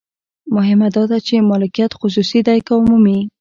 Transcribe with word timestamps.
مهمه 0.55 0.87
دا 0.95 1.03
ده 1.11 1.17
چې 1.27 1.47
مالکیت 1.49 1.91
خصوصي 1.99 2.39
دی 2.47 2.59
که 2.65 2.73
عمومي. 2.79 3.19